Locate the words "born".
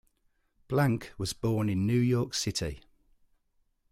1.31-1.69